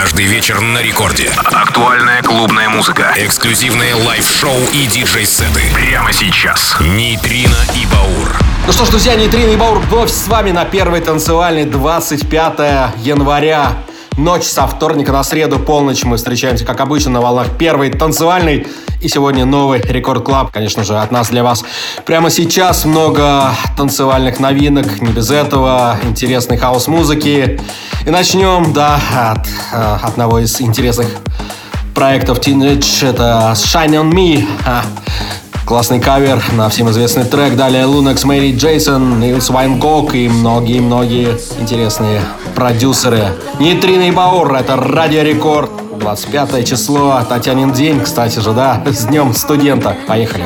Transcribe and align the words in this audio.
Каждый 0.00 0.26
вечер 0.26 0.60
на 0.60 0.80
рекорде. 0.80 1.28
Актуальная 1.52 2.22
клубная 2.22 2.68
музыка. 2.68 3.12
Эксклюзивные 3.16 3.96
лайв-шоу 3.96 4.54
и 4.72 4.86
диджей-сеты. 4.86 5.60
Прямо 5.74 6.12
сейчас. 6.12 6.76
Нейтрино 6.78 7.56
и 7.74 7.84
Баур. 7.92 8.38
Ну 8.64 8.72
что 8.72 8.84
ж, 8.84 8.90
друзья, 8.90 9.16
Нейтрино 9.16 9.50
и 9.50 9.56
Баур 9.56 9.80
вновь 9.80 10.12
с 10.12 10.28
вами 10.28 10.52
на 10.52 10.64
первой 10.64 11.00
танцевальной 11.00 11.64
25 11.64 12.94
января. 12.98 13.72
Ночь 14.16 14.44
со 14.44 14.68
вторника 14.68 15.10
на 15.10 15.24
среду, 15.24 15.58
полночь 15.58 16.04
мы 16.04 16.16
встречаемся, 16.16 16.64
как 16.64 16.80
обычно, 16.80 17.10
на 17.10 17.20
волнах 17.20 17.58
первой 17.58 17.90
танцевальной. 17.90 18.68
И 19.00 19.06
сегодня 19.08 19.44
новый 19.44 19.80
Рекорд 19.80 20.24
Клаб, 20.24 20.50
конечно 20.50 20.82
же, 20.82 20.98
от 20.98 21.12
нас 21.12 21.28
для 21.28 21.44
вас. 21.44 21.64
Прямо 22.04 22.30
сейчас 22.30 22.84
много 22.84 23.52
танцевальных 23.76 24.40
новинок, 24.40 25.00
не 25.00 25.12
без 25.12 25.30
этого, 25.30 25.96
интересной 26.02 26.56
хаос-музыки. 26.56 27.60
И 28.04 28.10
начнем, 28.10 28.72
да, 28.72 28.98
от 29.14 29.46
э, 29.72 29.98
одного 30.02 30.40
из 30.40 30.60
интересных 30.60 31.06
проектов 31.94 32.40
Teenage, 32.40 33.08
это 33.08 33.52
Shine 33.54 34.02
On 34.02 34.10
Me. 34.12 34.44
Классный 35.64 36.00
кавер 36.00 36.42
на 36.54 36.68
всем 36.68 36.90
известный 36.90 37.24
трек. 37.24 37.54
Далее 37.54 37.84
Lunex, 37.84 38.26
Мэри 38.26 38.56
Джейсон, 38.56 39.20
Нилс 39.20 39.50
Вайнгок 39.50 40.14
и 40.14 40.28
многие-многие 40.28 41.38
интересные 41.60 42.22
продюсеры. 42.56 43.28
Нейтрино 43.60 44.12
Баур, 44.12 44.54
это 44.54 44.76
Радио 44.76 45.22
Рекорд. 45.22 45.70
25 45.98 46.66
число, 46.66 47.20
Татьянин 47.28 47.72
день, 47.72 48.00
кстати 48.00 48.38
же, 48.38 48.52
да, 48.52 48.82
с 48.86 49.04
днем 49.04 49.34
студента. 49.34 49.96
Поехали. 50.06 50.44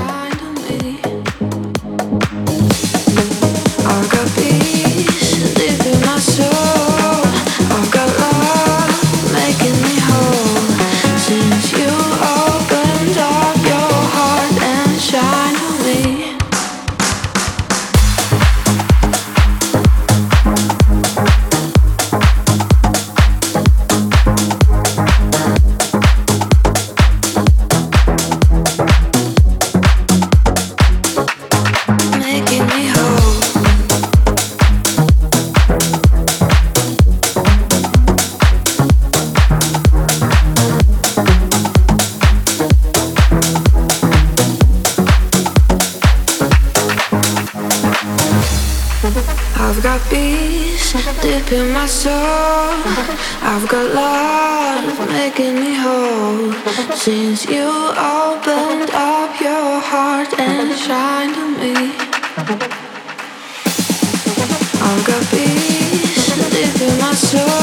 I'll 64.84 65.04
go 65.04 65.20
peace 65.30 66.26
deep 66.50 66.82
in 66.82 66.98
my 66.98 67.14
soul. 67.14 67.61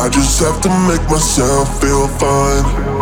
I 0.00 0.08
just 0.08 0.38
have 0.38 0.60
to 0.60 0.68
make 0.86 1.02
myself 1.10 1.80
feel 1.80 2.06
fine. 2.06 2.97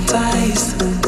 hypnotized 0.00 0.99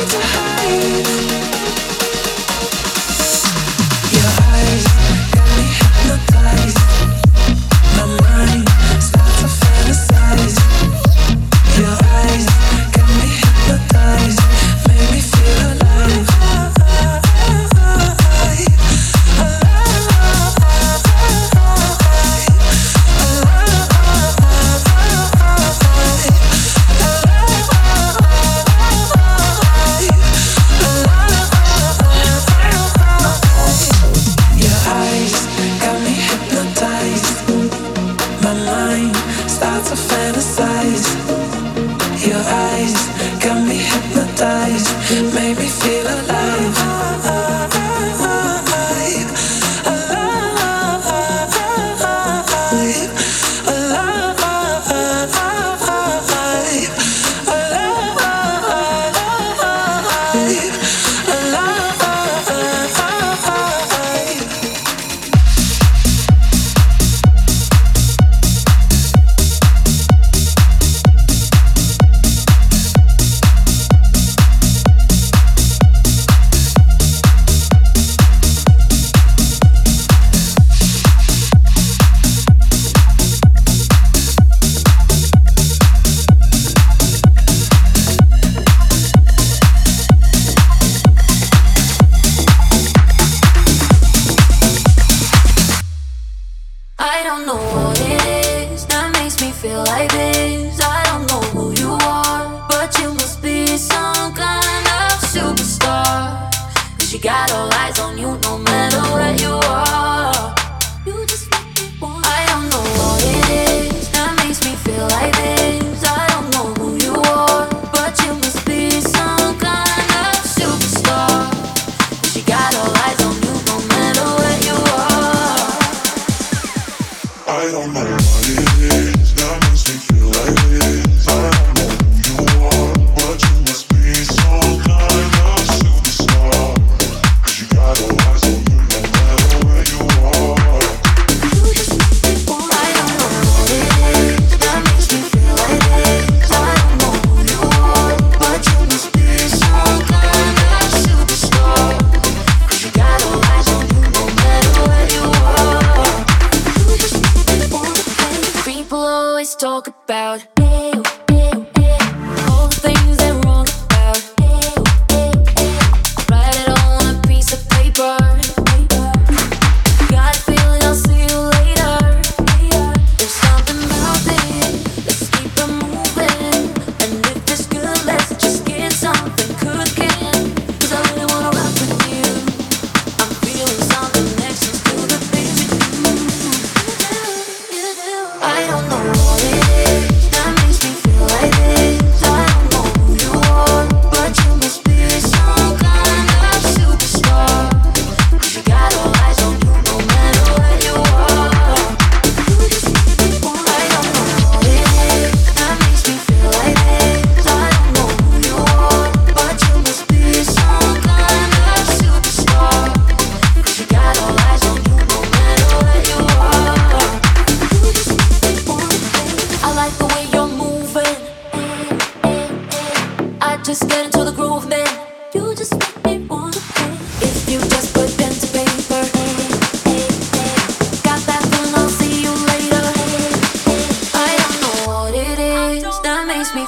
Your 0.00 0.08
eyes 4.48 4.84
got 5.34 5.48
me 5.58 5.64
hypnotized 5.76 6.89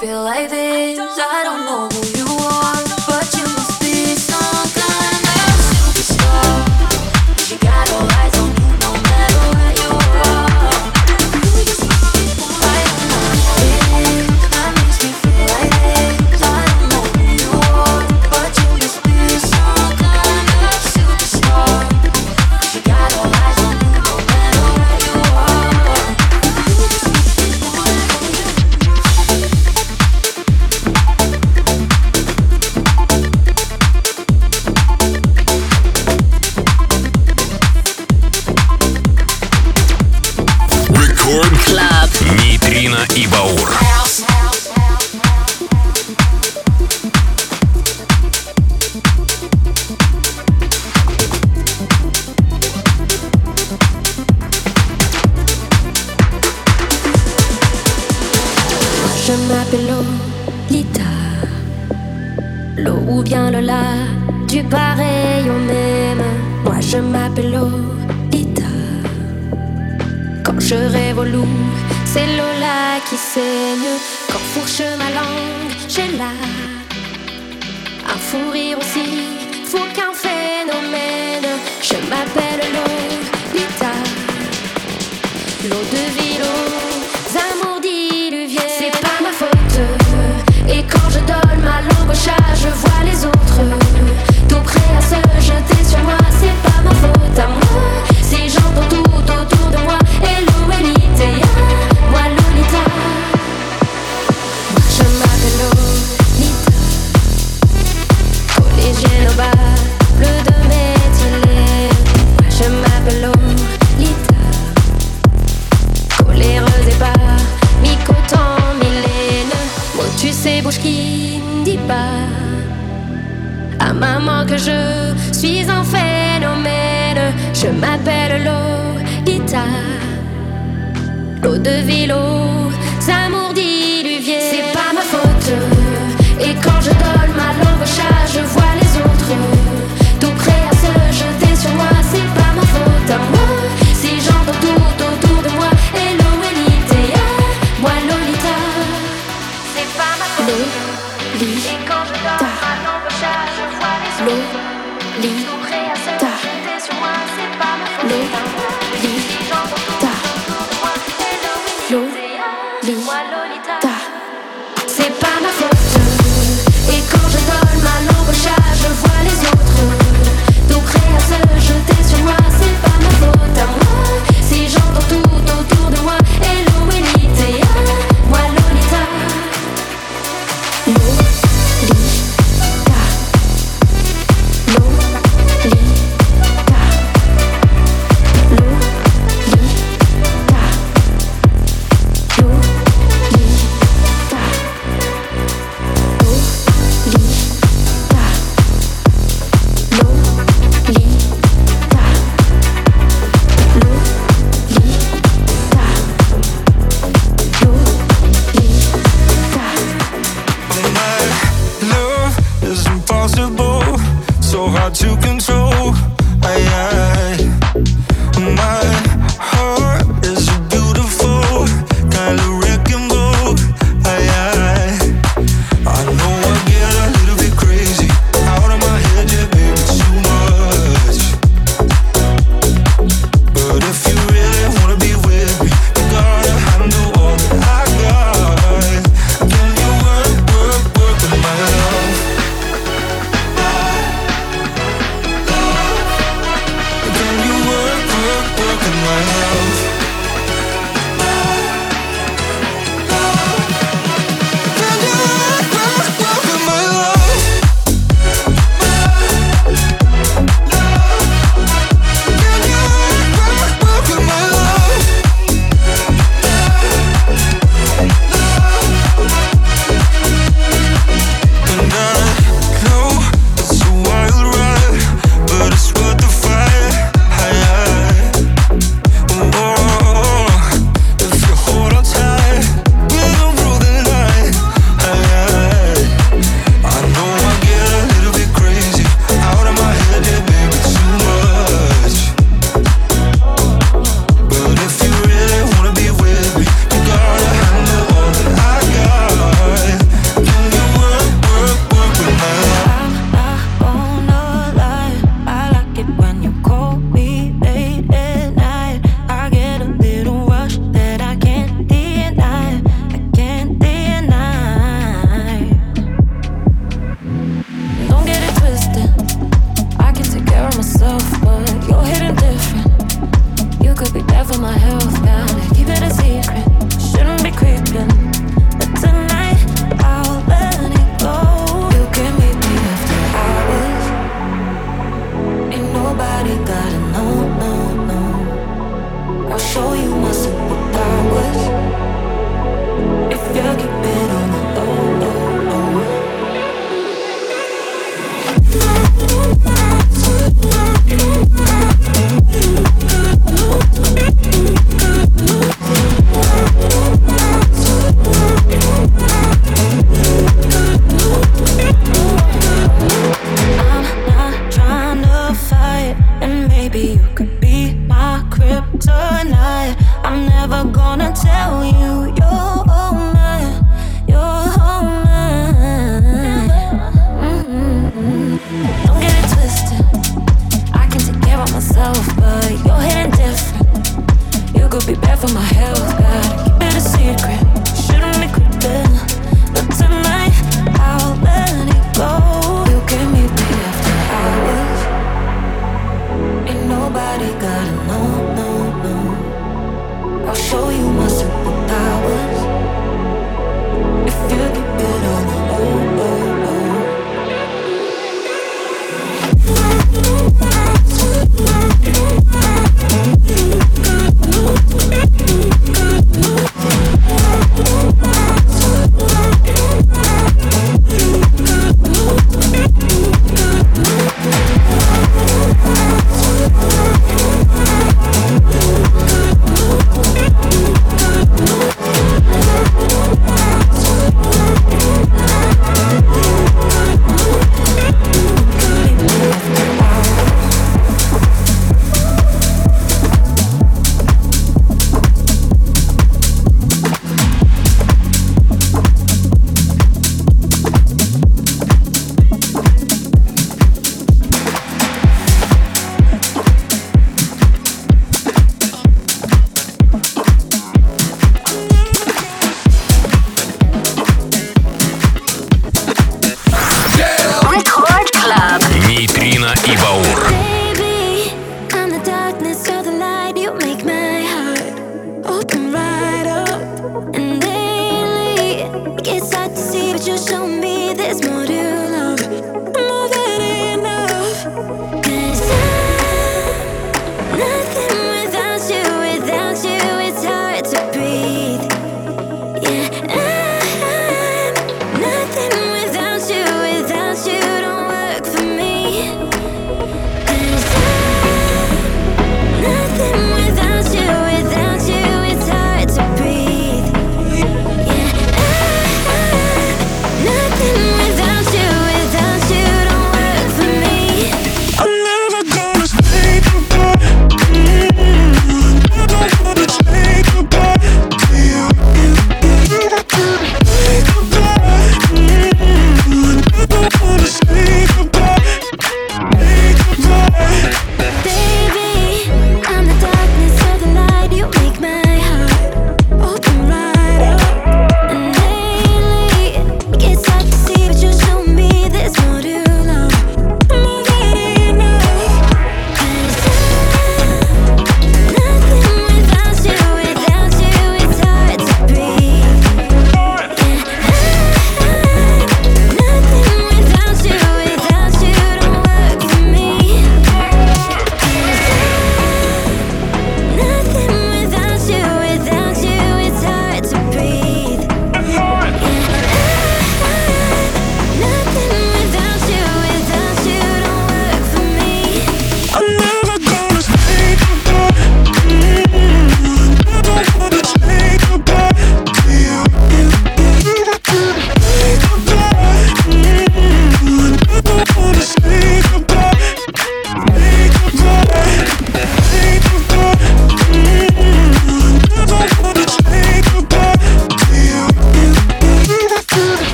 feel 0.00 0.22
like 0.24 0.50
this. 0.50 0.98
I 0.98 1.42
don't 1.44 1.64
know. 1.66 1.93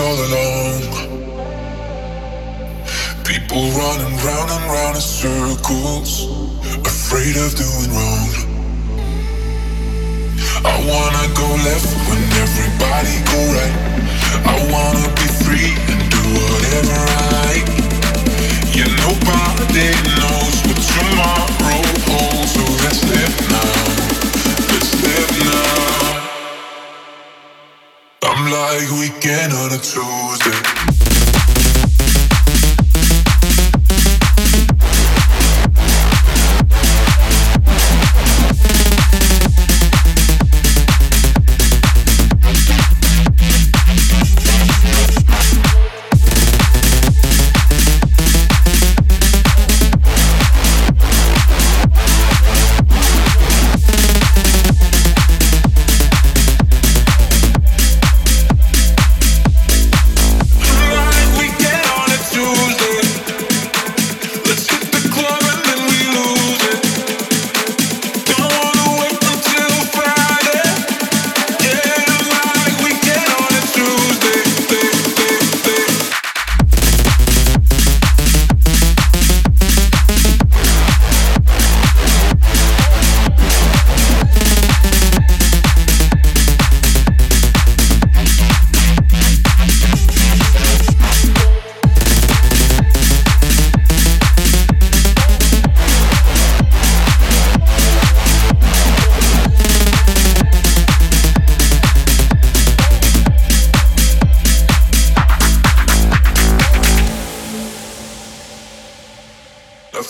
All 0.00 0.18
along. 0.28 0.80
People 3.24 3.62
running 3.80 4.16
round 4.26 4.50
and 4.56 4.64
round 4.74 4.96
in 4.96 5.02
circles, 5.02 6.10
afraid 6.92 7.36
of 7.36 7.50
doing 7.54 7.90
wrong. 7.96 8.30
I 10.64 10.76
wanna 10.90 11.24
go 11.40 11.48
left 11.68 11.90
when 12.08 12.20
everybody 12.44 13.14
go 13.32 13.40
right. 13.56 13.76
I 14.52 14.56
wanna 14.72 15.08
be 15.20 15.28
free 15.44 15.72
and 15.92 16.00
do 16.16 16.22
whatever 16.48 16.98
I 17.16 17.24
like. 17.38 17.68
Yeah, 18.76 18.90
nobody 19.06 19.88
knows 20.18 20.56
what 20.66 20.80
tomorrow 20.94 21.82
holds, 22.08 22.52
so 22.54 22.64
let's 22.84 23.02
live 23.12 23.36
now. 23.50 23.99
like 28.50 28.90
weekend 28.98 29.52
on 29.52 29.72
a 29.72 29.78
Tuesday. 29.78 31.09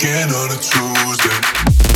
weekend 0.00 0.32
on 0.32 0.50
a 0.50 0.56
Tuesday. 0.56 1.89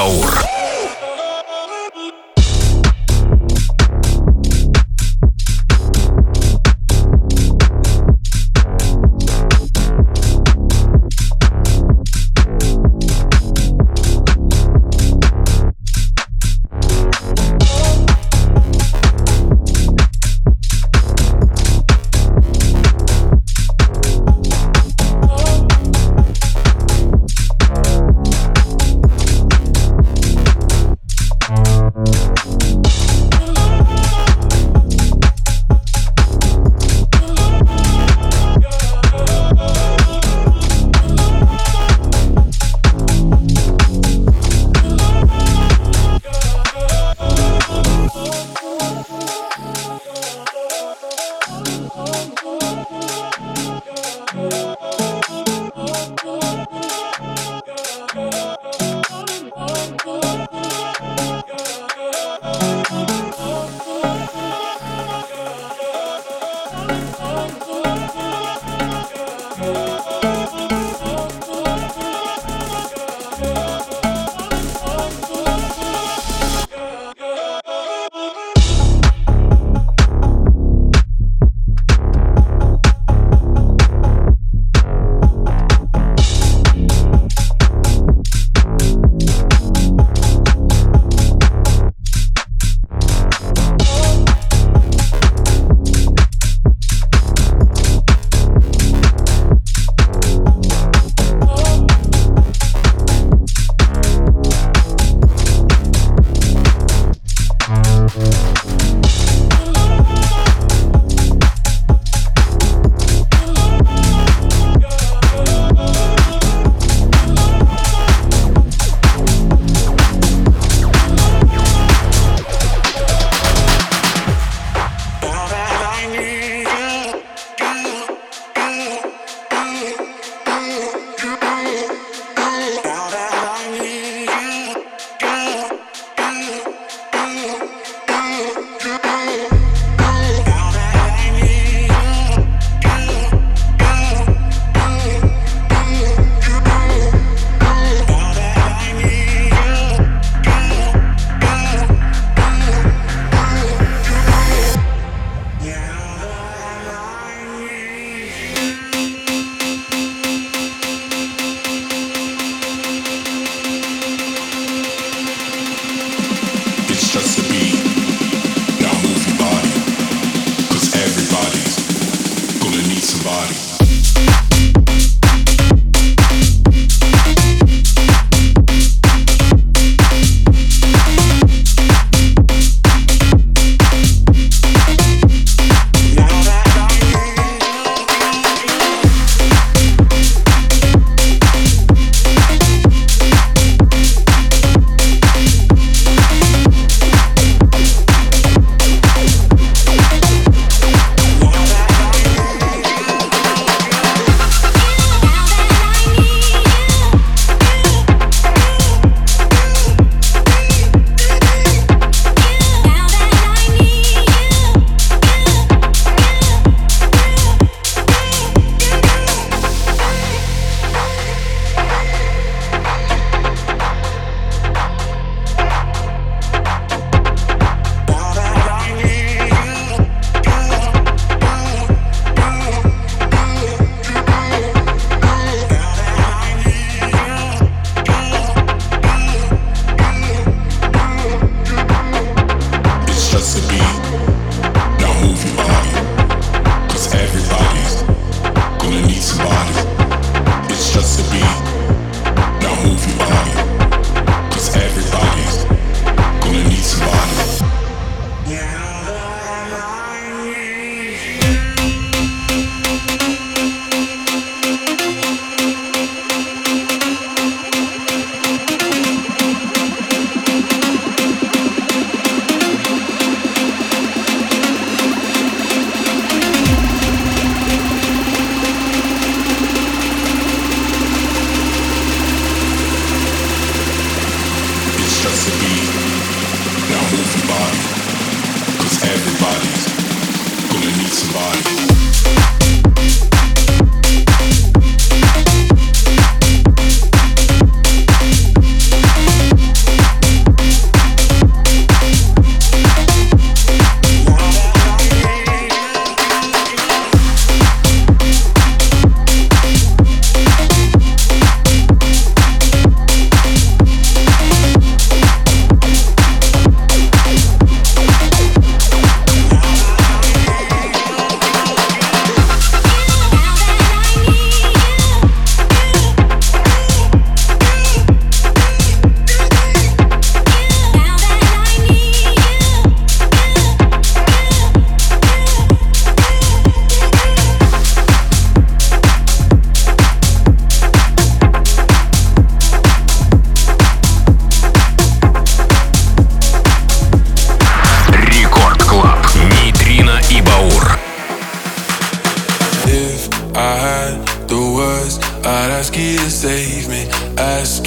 Баур. 0.00 0.59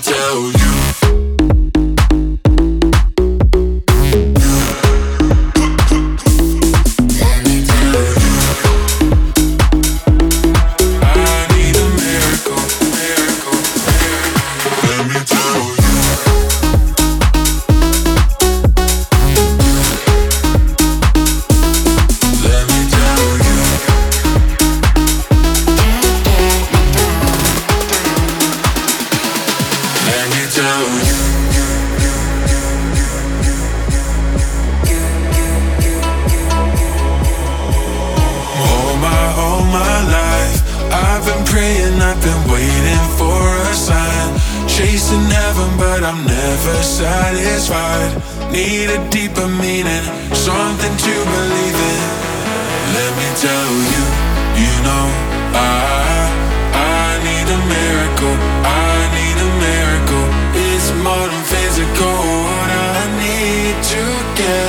tell 0.00 0.52
you. 0.52 0.59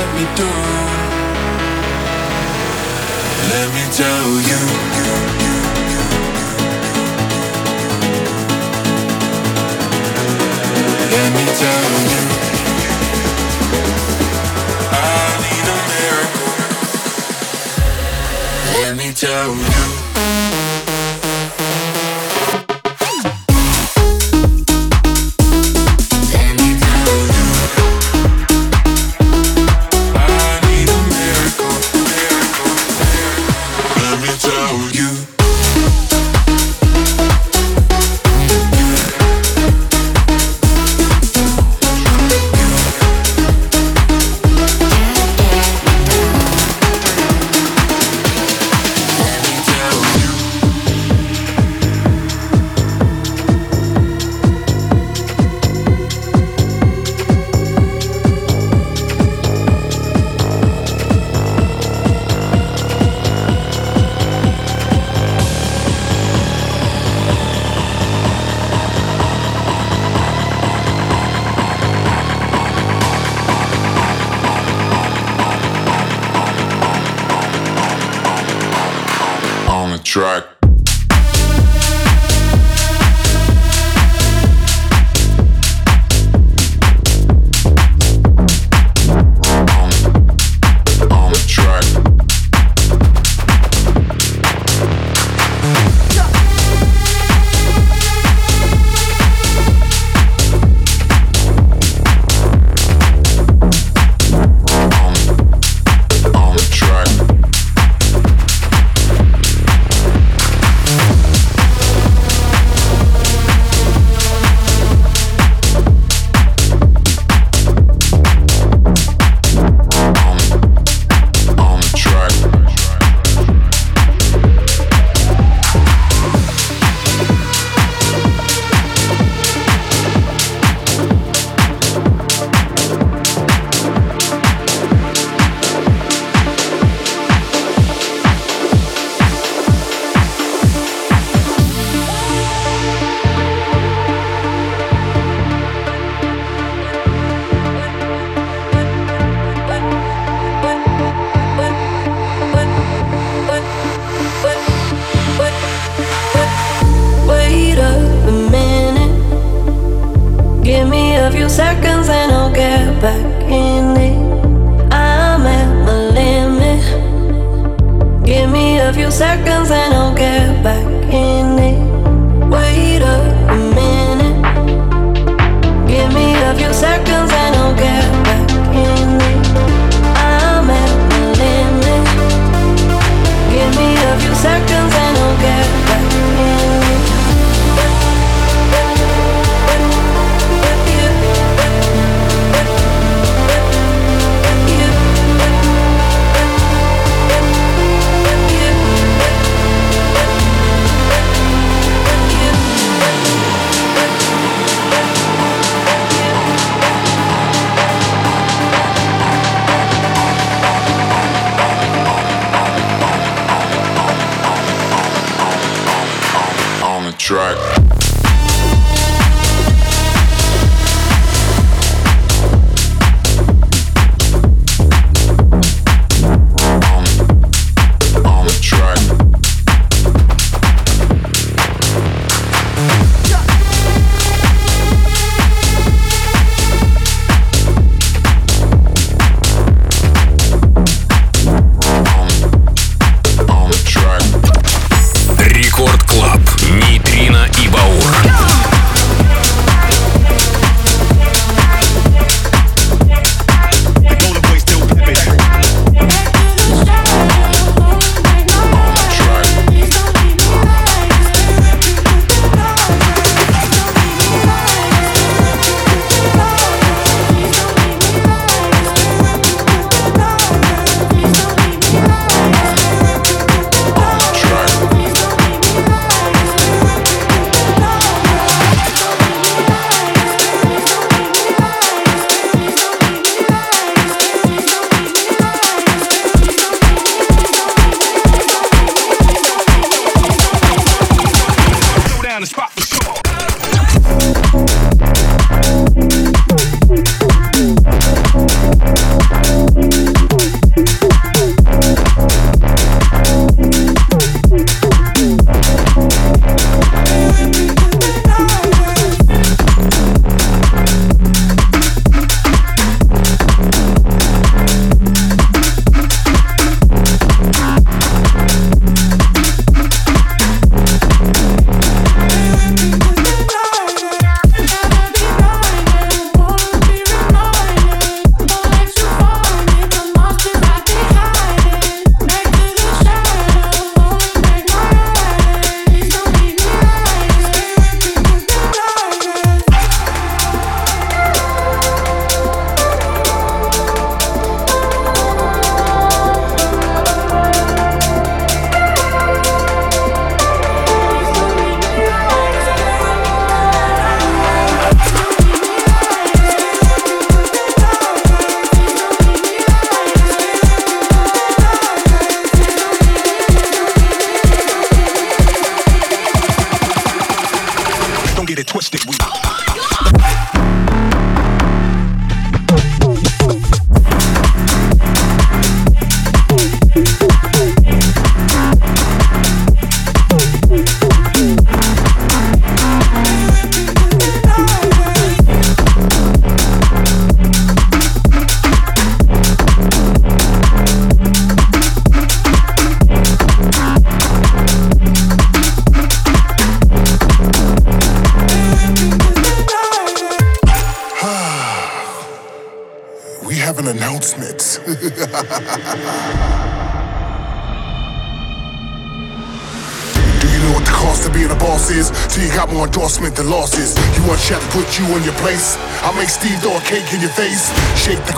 let 0.02 0.14
me 0.16 0.24
do. 0.34 0.48
Let 3.52 3.68
me 3.76 3.84
tell 4.00 4.28
you. 4.50 4.60
Let 11.14 11.28
me 11.36 11.44
tell 11.62 11.90
you. 12.12 12.22
I 14.90 15.28
need 15.44 15.66
a 15.72 15.78
miracle. 15.92 16.52
Let 18.82 18.92
me 18.96 19.08
tell 19.12 19.54
you. 19.54 20.11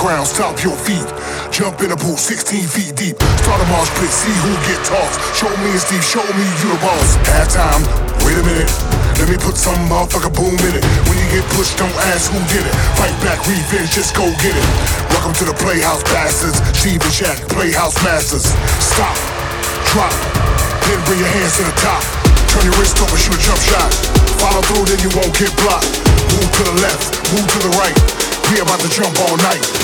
Ground, 0.05 0.29
stomp 0.29 0.61
your 0.61 0.77
feet. 0.85 1.09
Jump 1.49 1.81
in 1.81 1.89
a 1.89 1.97
pool 1.97 2.21
16 2.21 2.69
feet 2.69 2.93
deep. 2.93 3.17
Start 3.41 3.57
a 3.57 3.67
march 3.73 3.89
pit, 3.97 4.13
see 4.13 4.37
who 4.45 4.53
get 4.69 4.77
tossed. 4.85 5.17
Show 5.33 5.49
me 5.65 5.73
and 5.73 5.81
Steve, 5.81 6.05
show 6.05 6.21
me 6.37 6.45
you 6.61 6.77
the 6.77 6.81
boss. 6.85 7.17
Half 7.33 7.57
time, 7.57 7.81
wait 8.21 8.37
a 8.37 8.45
minute. 8.45 8.69
Let 9.17 9.33
me 9.33 9.41
put 9.41 9.57
some 9.57 9.81
motherfucker 9.89 10.29
boom 10.29 10.61
in 10.61 10.77
it. 10.77 10.85
When 11.09 11.17
you 11.17 11.29
get 11.33 11.45
pushed, 11.57 11.81
don't 11.81 11.97
ask 12.13 12.29
who 12.29 12.37
did 12.53 12.61
it. 12.61 12.75
Fight 13.01 13.17
back, 13.25 13.41
revenge, 13.49 13.97
just 13.97 14.13
go 14.13 14.29
get 14.45 14.53
it. 14.53 14.67
Welcome 15.09 15.33
to 15.41 15.49
the 15.49 15.57
Playhouse 15.57 16.05
Bastards. 16.13 16.61
Steve 16.77 17.01
and 17.01 17.15
Shaq, 17.17 17.41
Playhouse 17.49 17.97
Masters. 18.05 18.53
Stop, 18.85 19.17
drop, 19.89 20.13
then 20.85 21.01
bring 21.09 21.17
your 21.17 21.33
hands 21.33 21.57
to 21.57 21.65
the 21.65 21.77
top. 21.81 22.05
Turn 22.53 22.69
your 22.69 22.77
wrist 22.77 23.01
over, 23.01 23.17
shoot 23.17 23.33
a 23.33 23.41
jump 23.41 23.63
shot. 23.73 23.89
Follow 24.37 24.61
through, 24.69 24.85
then 24.85 25.01
you 25.01 25.09
won't 25.17 25.33
get 25.33 25.49
blocked. 25.65 25.89
Move 26.37 26.51
to 26.61 26.63
the 26.69 26.77
left, 26.85 27.09
move 27.33 27.49
to 27.57 27.61
the 27.65 27.73
right. 27.81 27.97
We 28.53 28.61
about 28.61 28.85
to 28.85 28.91
jump 28.93 29.17
all 29.25 29.41
night. 29.41 29.84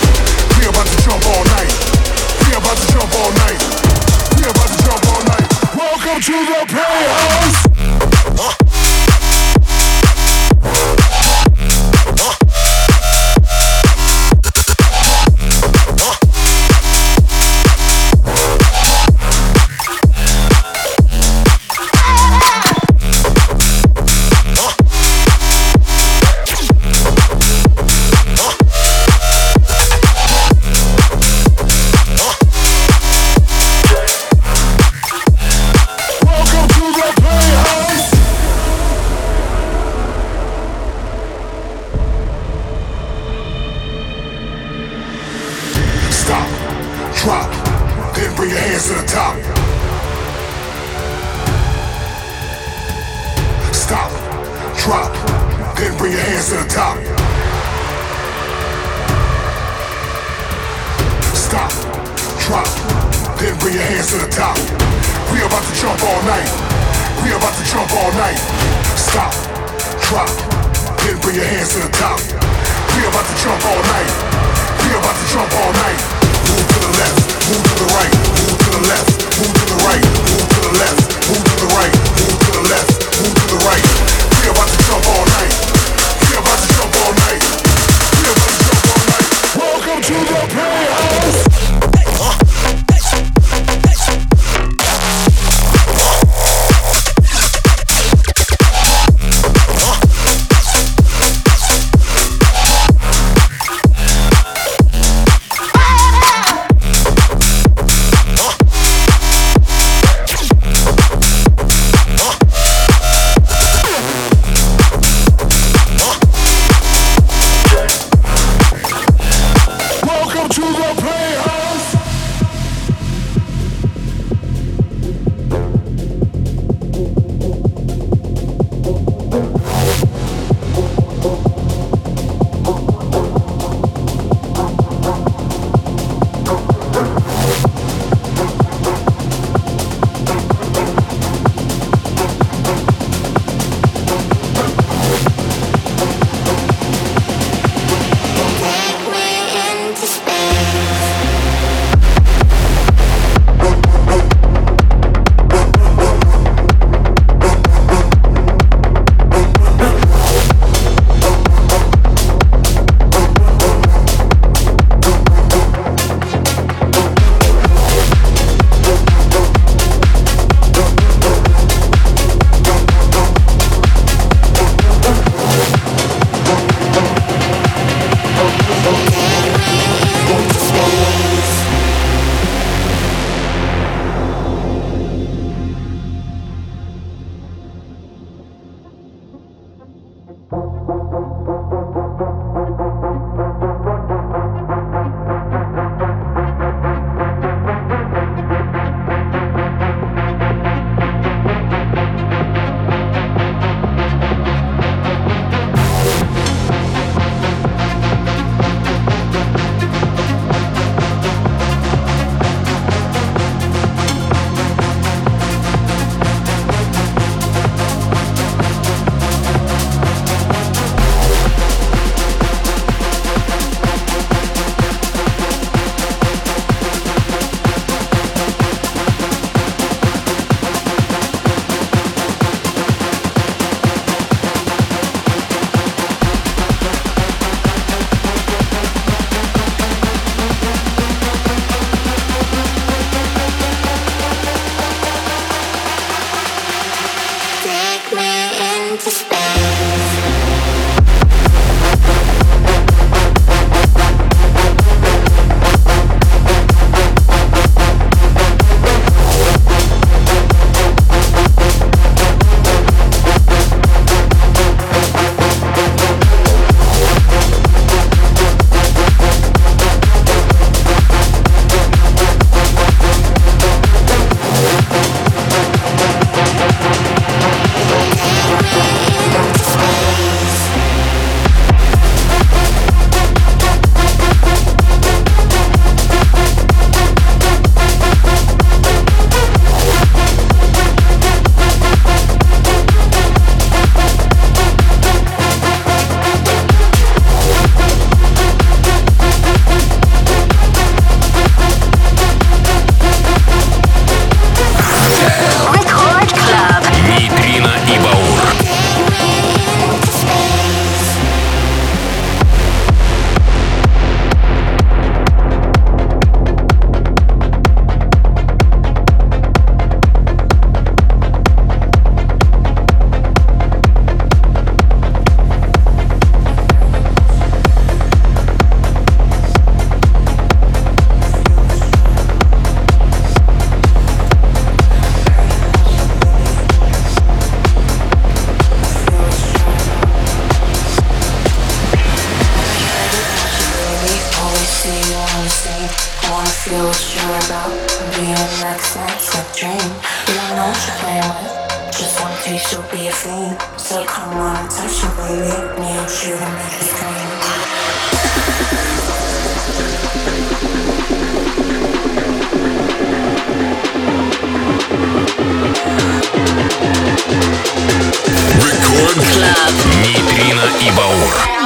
About 0.71 0.87
to 0.87 1.03
jump 1.03 1.27
all 1.27 1.45
night. 1.47 1.73
We 2.47 2.55
about 2.55 2.77
to 2.77 2.87
jump 2.93 3.13
all 3.17 3.33
night. 3.43 3.61
We 4.37 4.43
about 4.45 4.69
to 4.69 4.85
jump 4.85 5.05
all 5.09 5.25
night. 5.25 5.51
Welcome 5.75 6.21
to 6.23 6.33
the 6.47 6.65
playhouse. 6.69 7.70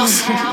Yeah. 0.05 0.44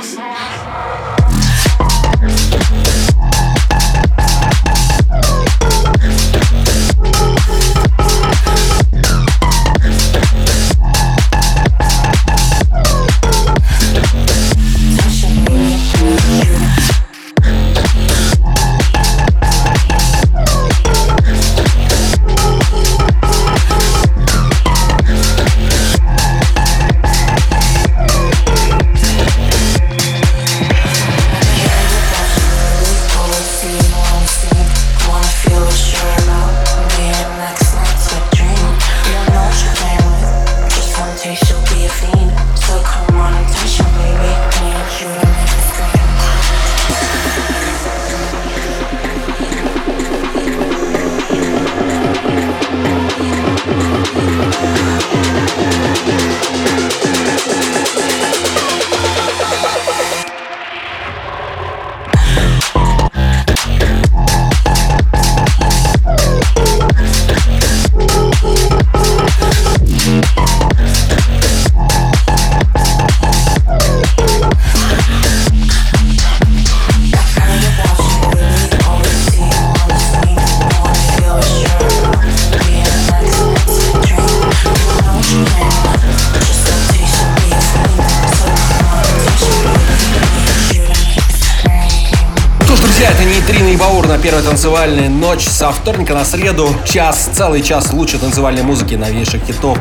Со 95.72 95.80
вторника 95.80 96.14
на 96.14 96.24
среду. 96.24 96.68
Час, 96.84 97.30
целый 97.32 97.62
час 97.62 97.92
лучшей 97.92 98.18
танцевальной 98.18 98.62
музыки, 98.62 98.94
новейших 98.94 99.42
хитов. 99.44 99.78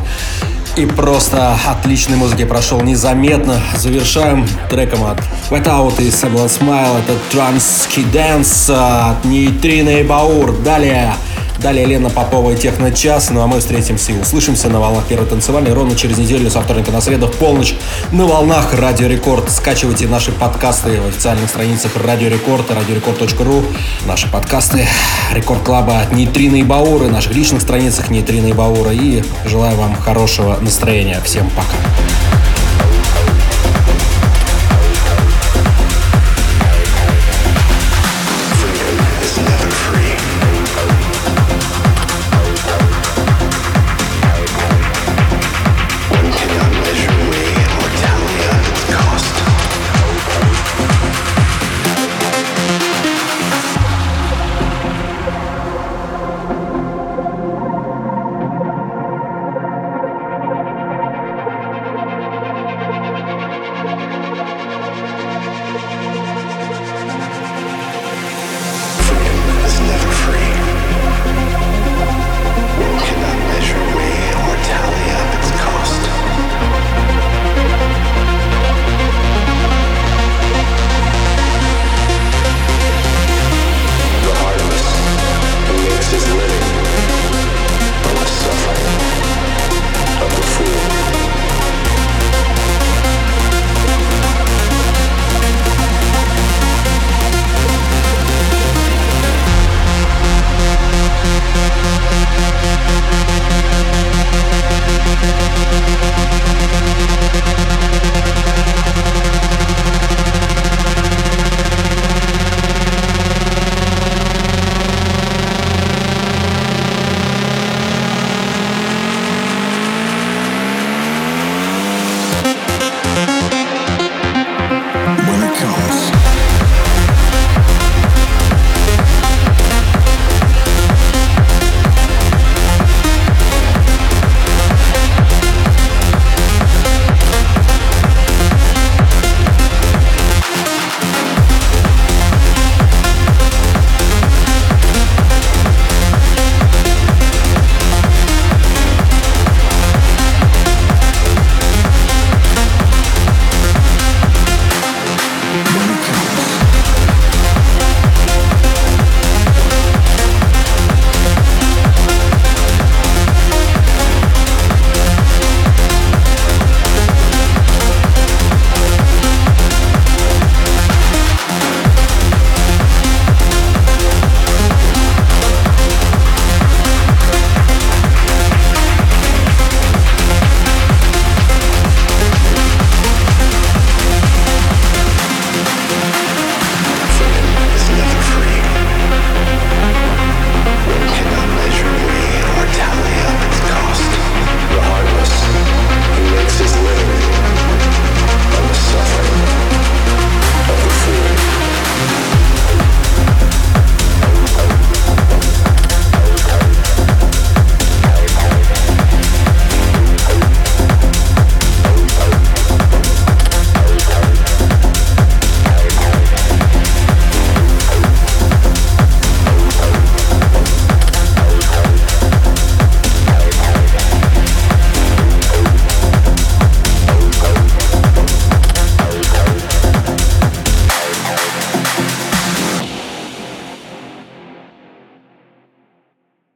И 0.77 0.85
просто 0.85 1.57
отличной 1.67 2.17
музыки 2.17 2.45
прошел 2.45 2.81
незаметно. 2.81 3.59
Завершаем 3.77 4.47
треком 4.69 5.03
от 5.03 5.19
Wet 5.49 5.65
Out 5.65 6.01
и 6.01 6.07
Samuel 6.09 6.47
Smile. 6.47 6.99
Это 6.99 7.17
Transky 7.31 8.09
Dance 8.11 8.71
от 8.71 9.25
Нейтрина 9.25 9.89
и 9.89 10.03
Баур. 10.03 10.53
Далее 10.63 11.13
Далее 11.61 11.85
Лена 11.85 12.09
Попова 12.09 12.51
и 12.51 12.55
Техно-час. 12.55 13.29
Ну 13.29 13.41
а 13.41 13.47
мы 13.47 13.59
встретимся 13.59 14.13
и 14.13 14.19
услышимся 14.19 14.67
на 14.67 14.79
волнах 14.79 15.05
первой 15.05 15.27
танцевальной 15.27 15.73
ровно 15.73 15.95
через 15.95 16.17
неделю 16.17 16.49
со 16.49 16.59
вторника 16.61 16.91
на 16.91 17.01
среду 17.01 17.27
в 17.27 17.33
полночь 17.33 17.75
на 18.11 18.25
волнах 18.25 18.73
Радио 18.73 19.07
Рекорд. 19.07 19.51
Скачивайте 19.51 20.07
наши 20.07 20.31
подкасты 20.31 20.99
в 20.99 21.07
официальных 21.07 21.49
страницах 21.49 21.91
Радио 21.97 22.29
Рекорд, 22.29 22.71
радиорекорд.ру, 22.71 23.63
наши 24.07 24.27
подкасты 24.31 24.87
Рекорд 25.33 25.61
Клаба 25.61 26.01
Нейтрина 26.11 26.55
и 26.55 26.63
Баура, 26.63 27.07
наших 27.09 27.35
личных 27.35 27.61
страницах 27.61 28.09
Нейтрина 28.09 28.47
и 28.47 28.53
Баура. 28.53 28.91
И 28.91 29.23
желаю 29.45 29.77
вам 29.77 29.95
хорошего 29.95 30.57
настроения. 30.61 31.21
Всем 31.23 31.47
пока. 31.51 32.40